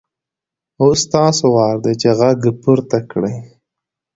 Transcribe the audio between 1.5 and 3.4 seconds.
وار دی چې غږ پورته کړئ.